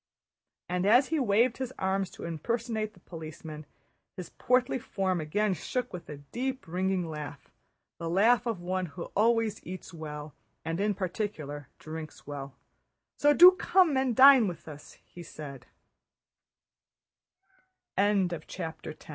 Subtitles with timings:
[0.67, 3.67] And as he waved his arms to impersonate the policeman,
[4.17, 7.51] his portly form again shook with a deep ringing laugh,
[7.99, 10.33] the laugh of one who always eats well
[10.65, 12.55] and, in particular, drinks well.
[13.19, 15.67] "So do come and dine with us!" he said.
[17.95, 19.07] CHAPTER XI Silence ensued.